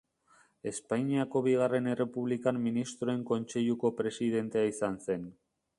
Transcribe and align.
Espainiako 0.71 1.43
Bigarren 1.47 1.89
Errepublikan 1.93 2.59
Ministroen 2.65 3.23
Kontseiluko 3.31 3.95
Presidentea 4.03 4.71
izan 4.77 5.01
zen. 5.09 5.33